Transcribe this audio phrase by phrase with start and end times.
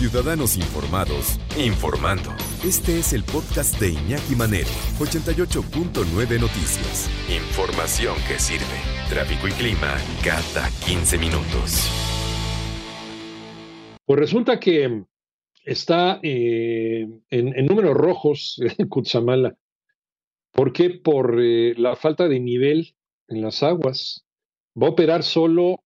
[0.00, 2.30] Ciudadanos Informados, informando.
[2.64, 7.10] Este es el podcast de Iñaki Manero, 88.9 Noticias.
[7.28, 8.64] Información que sirve.
[9.10, 11.90] Tráfico y clima cada 15 minutos.
[14.06, 15.04] Pues resulta que
[15.66, 19.54] está eh, en, números rojos en Cutzamala.
[20.50, 20.88] ¿Por qué?
[20.88, 22.96] Por eh, la falta de nivel
[23.28, 24.24] en las aguas.
[24.82, 25.84] Va a operar solo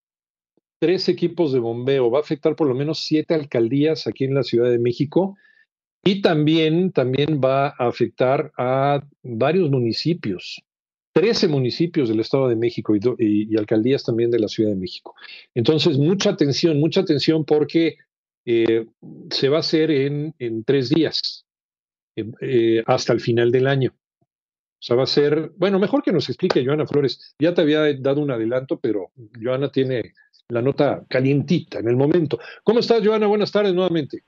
[0.78, 4.42] tres equipos de bombeo, va a afectar por lo menos siete alcaldías aquí en la
[4.42, 5.36] Ciudad de México
[6.04, 10.62] y también, también va a afectar a varios municipios,
[11.14, 15.14] 13 municipios del Estado de México y, alcaldías también de la Ciudad de México.
[15.54, 17.96] Entonces, mucha atención, mucha atención porque
[18.44, 18.86] eh,
[19.30, 21.46] se va a hacer en, tres días,
[22.16, 23.94] eh, eh, hasta el final del año.
[23.94, 27.34] O sea, va a ser, bueno, mejor que nos explique Joana Flores.
[27.38, 30.12] Ya te había dado un adelanto, pero Joana tiene
[30.48, 32.38] la nota calientita en el momento.
[32.62, 33.26] ¿Cómo estás, Joana?
[33.26, 34.22] Buenas tardes nuevamente.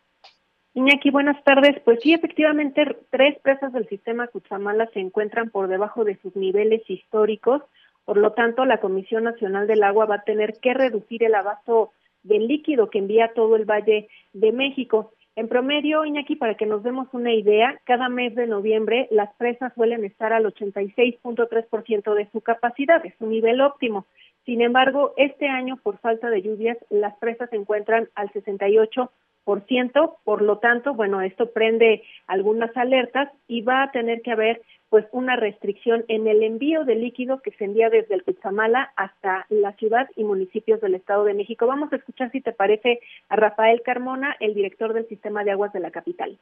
[0.74, 1.80] Iñaki, buenas tardes.
[1.85, 6.82] Pues sí, efectivamente, tres presas del sistema Cutzamala se encuentran por debajo de sus niveles
[6.88, 7.63] históricos.
[8.04, 11.93] Por lo tanto, la Comisión Nacional del Agua va a tener que reducir el abasto
[12.23, 15.13] del líquido que envía todo el Valle de México.
[15.35, 19.73] En promedio, Iñaki, para que nos demos una idea, cada mes de noviembre las presas
[19.74, 24.07] suelen estar al 86.3% de su capacidad, es un nivel óptimo.
[24.47, 30.41] Sin embargo, este año, por falta de lluvias, las presas se encuentran al 68%, por
[30.41, 35.35] lo tanto, bueno, esto prende algunas alertas y va a tener que haber pues una
[35.35, 40.09] restricción en el envío de líquido que se envía desde el Cutzamala hasta la ciudad
[40.15, 41.66] y municipios del Estado de México.
[41.66, 45.73] Vamos a escuchar, si te parece, a Rafael Carmona, el director del Sistema de Aguas
[45.73, 46.38] de la capital.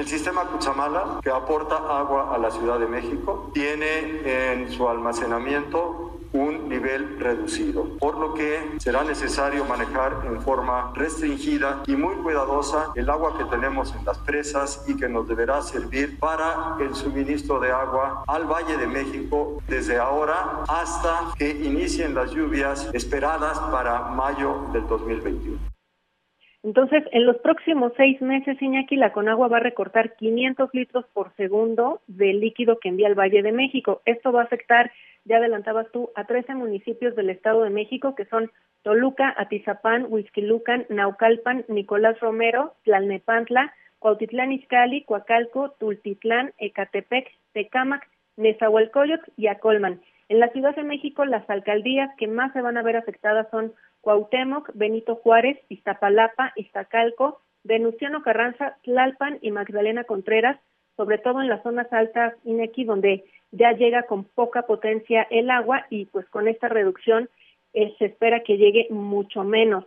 [0.00, 6.20] El sistema Cutzamala, que aporta agua a la Ciudad de México, tiene en su almacenamiento
[6.32, 12.92] un nivel reducido, por lo que será necesario manejar en forma restringida y muy cuidadosa
[12.94, 17.60] el agua que tenemos en las presas y que nos deberá servir para el suministro
[17.60, 24.02] de agua al Valle de México desde ahora hasta que inicien las lluvias esperadas para
[24.10, 25.69] mayo del 2021.
[26.62, 31.34] Entonces, en los próximos seis meses, Iñaki, la Conagua va a recortar 500 litros por
[31.36, 34.02] segundo del líquido que envía el Valle de México.
[34.04, 34.92] Esto va a afectar,
[35.24, 38.50] ya adelantabas tú, a 13 municipios del Estado de México, que son
[38.82, 48.06] Toluca, Atizapán, Huizquilucan, Naucalpan, Nicolás Romero, Tlalnepantla, Cuautitlán Izcalli, Coacalco, Tultitlán, Ecatepec, Tecámac,
[48.36, 50.00] Nezahualcóyotl y Acolman.
[50.28, 53.72] En la Ciudad de México, las alcaldías que más se van a ver afectadas son
[54.00, 60.58] Cuauhtémoc, Benito Juárez, Iztapalapa, Iztacalco, Venustiano Carranza, Tlalpan y Magdalena Contreras,
[60.96, 65.86] sobre todo en las zonas altas, Inequi, donde ya llega con poca potencia el agua
[65.90, 67.28] y pues con esta reducción
[67.72, 69.84] eh, se espera que llegue mucho menos.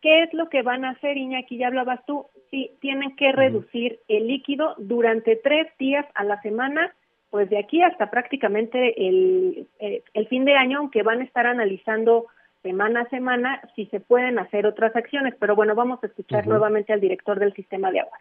[0.00, 1.58] ¿Qué es lo que van a hacer, Iñaki?
[1.58, 6.94] Ya hablabas tú, sí, tienen que reducir el líquido durante tres días a la semana,
[7.28, 11.46] pues de aquí hasta prácticamente el, eh, el fin de año, aunque van a estar
[11.46, 12.26] analizando
[12.62, 15.34] semana a semana si se pueden hacer otras acciones.
[15.38, 18.20] Pero bueno, vamos a escuchar nuevamente al director del sistema de aguas.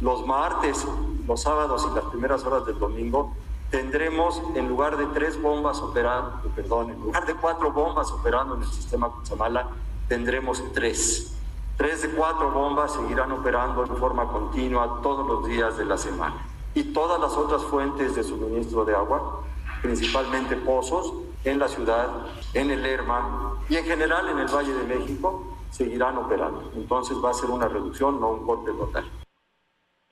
[0.00, 0.86] Los martes,
[1.26, 3.34] los sábados y las primeras horas del domingo
[3.70, 8.62] tendremos en lugar de tres bombas operando, perdón, en lugar de cuatro bombas operando en
[8.62, 9.68] el sistema Cutzamala,
[10.08, 11.36] tendremos tres.
[11.76, 16.46] Tres de cuatro bombas seguirán operando en forma continua todos los días de la semana.
[16.74, 19.42] Y todas las otras fuentes de suministro de agua,
[19.82, 21.12] principalmente pozos,
[21.44, 22.08] en la ciudad,
[22.54, 26.70] en el Lerma y en general en el Valle de México seguirán operando.
[26.76, 29.04] Entonces va a ser una reducción, no un corte total.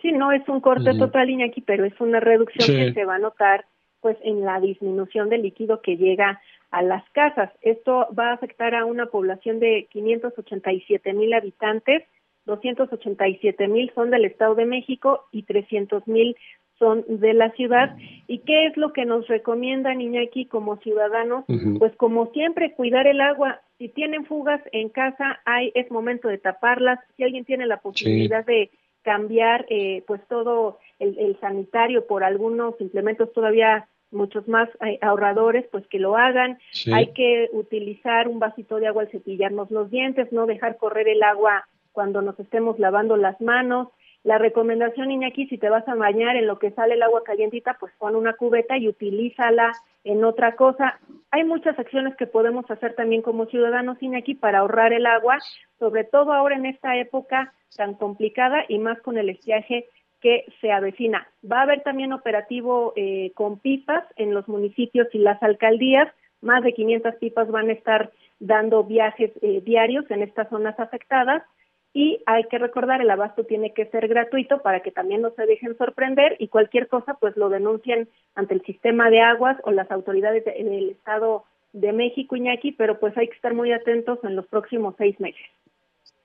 [0.01, 3.19] Sí, no es un corte total, Iñaki, pero es una reducción que se va a
[3.19, 3.67] notar
[4.01, 6.41] pues en la disminución del líquido que llega
[6.71, 7.51] a las casas.
[7.63, 12.05] Esto va a afectar a una población de 587 mil habitantes,
[12.45, 16.37] 287 mil son del Estado de México y 300 mil
[16.79, 17.97] son de la ciudad.
[18.27, 21.45] ¿Y qué es lo que nos recomienda Iñaki como ciudadanos?
[21.79, 23.61] Pues como siempre, cuidar el agua.
[23.79, 26.99] Si tienen fugas en casa, hay, es momento de taparlas.
[27.17, 28.71] Si alguien tiene la posibilidad de
[29.03, 35.87] cambiar eh, pues todo el, sanitario por algunos implementos todavía muchos más eh, ahorradores, pues
[35.87, 36.59] que lo hagan.
[36.93, 41.23] Hay que utilizar un vasito de agua al cepillarnos los dientes, no dejar correr el
[41.23, 43.89] agua cuando nos estemos lavando las manos.
[44.25, 47.77] La recomendación, Iñaki, si te vas a bañar en lo que sale el agua calientita,
[47.79, 49.73] pues pon una cubeta y utilízala
[50.05, 50.99] en otra cosa.
[51.31, 55.39] Hay muchas acciones que podemos hacer también como ciudadanos, Iñaki, para ahorrar el agua,
[55.79, 59.87] sobre todo ahora en esta época tan complicada y más con el estiaje
[60.21, 61.29] que se avecina.
[61.51, 66.13] Va a haber también operativo eh, con pipas en los municipios y las alcaldías.
[66.41, 68.11] Más de 500 pipas van a estar
[68.41, 71.43] dando viajes eh, diarios en estas zonas afectadas
[71.95, 75.47] y hay que recordar el abasto tiene que ser gratuito para que también no se
[75.47, 79.91] dejen sorprender y cualquier cosa pues lo denuncien ante el sistema de aguas o las
[79.91, 84.47] autoridades del Estado de México, Iñaki, pero pues hay que estar muy atentos en los
[84.47, 85.41] próximos seis meses.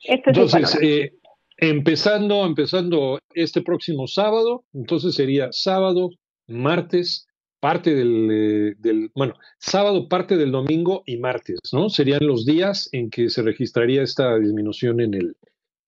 [0.04, 1.14] Este entonces, eh,
[1.58, 6.10] empezando, empezando este próximo sábado, entonces sería sábado,
[6.48, 7.28] martes,
[7.60, 11.90] parte del, eh, del, bueno, sábado, parte del domingo y martes, ¿no?
[11.90, 15.38] Serían los días en que se registraría esta disminución en el,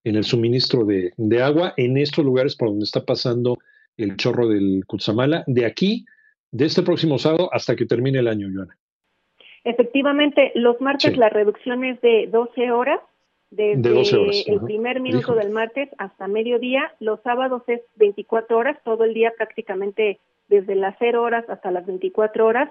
[0.05, 1.13] en el suministro de,
[1.43, 3.57] agua en estos lugares por donde está pasando
[3.97, 6.05] el chorro del Cutzamala, de aquí,
[6.51, 8.77] de este próximo sábado hasta que termine el año, Joana.
[9.63, 12.99] Efectivamente, los martes la reducción es de 12 horas,
[13.49, 19.13] desde el primer minuto del martes hasta mediodía, los sábados es 24 horas, todo el
[19.13, 20.19] día prácticamente
[20.49, 22.69] desde las 0 horas hasta las 24 horas.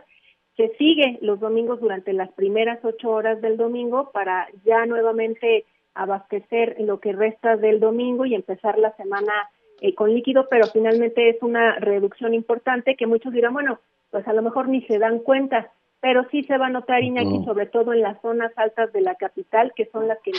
[0.57, 6.77] Se sigue los domingos durante las primeras 8 horas del domingo para ya nuevamente abastecer
[6.81, 9.33] lo que resta del domingo y empezar la semana
[9.81, 13.81] eh, con líquido, pero finalmente es una reducción importante que muchos dirán, bueno,
[14.11, 17.45] pues a lo mejor ni se dan cuenta, pero sí se va a notar, Iñaki,
[17.45, 20.33] sobre todo en las zonas altas de la capital, que son las que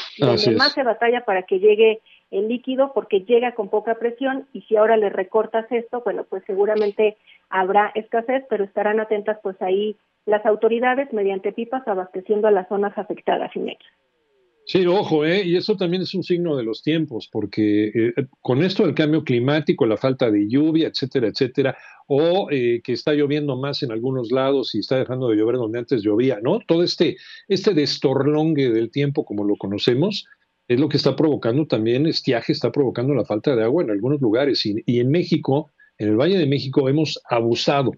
[0.51, 2.01] más se batalla para que llegue
[2.31, 6.43] el líquido, porque llega con poca presión y si ahora le recortas esto, bueno, pues
[6.45, 7.17] seguramente
[7.49, 12.95] habrá escasez, pero estarán atentas pues ahí las autoridades mediante pipas abasteciendo a las zonas
[12.97, 13.85] afectadas, Iñaki.
[14.67, 15.43] Sí, ojo, ¿eh?
[15.45, 19.23] y eso también es un signo de los tiempos, porque eh, con esto del cambio
[19.23, 21.77] climático, la falta de lluvia, etcétera, etcétera,
[22.07, 25.77] o eh, que está lloviendo más en algunos lados y está dejando de llover donde
[25.77, 26.61] antes llovía, ¿no?
[26.67, 27.17] Todo este,
[27.47, 30.25] este destorlongue del tiempo, como lo conocemos,
[30.67, 34.19] es lo que está provocando también estiaje, está provocando la falta de agua en algunos
[34.19, 34.65] lugares.
[34.65, 37.91] Y, y en México, en el Valle de México, hemos abusado,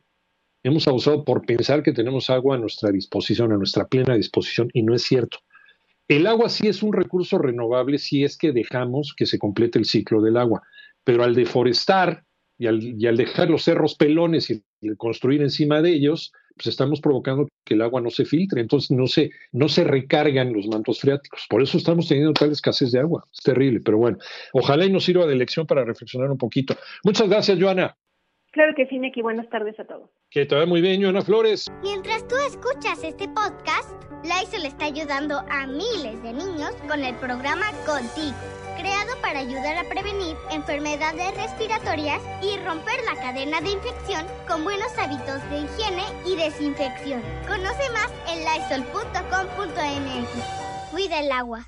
[0.63, 4.83] hemos abusado por pensar que tenemos agua a nuestra disposición, a nuestra plena disposición, y
[4.83, 5.37] no es cierto.
[6.07, 9.85] El agua sí es un recurso renovable si es que dejamos que se complete el
[9.85, 10.63] ciclo del agua,
[11.03, 12.23] pero al deforestar
[12.57, 14.63] y al, dejar los cerros pelones y,
[14.95, 19.07] construir encima de ellos, pues estamos provocando que el agua no se filtre, entonces no
[19.07, 21.45] se, no se recargan los mantos freáticos.
[21.49, 23.27] Por eso estamos teniendo tal escasez de agua.
[23.31, 24.17] Es terrible, pero bueno,
[24.53, 26.75] ojalá y nos sirva de lección para reflexionar un poquito.
[27.03, 27.97] Muchas gracias, Joana.
[28.57, 29.21] Claro que sí, Neki.
[29.21, 30.09] Buenas tardes a todos.
[30.31, 31.67] Que te muy bien, Joana Flores.
[31.83, 33.91] Mientras tú escuchas este podcast,
[34.23, 38.35] Lysol está ayudando a miles de niños con el programa Contigo,
[38.75, 44.89] creado para ayudar a prevenir enfermedades respiratorias y romper la cadena de infección con buenos
[44.97, 47.21] hábitos de higiene y desinfección.
[47.47, 50.31] Conoce más en lysol.com.mx.
[50.89, 51.63] Cuida el agua.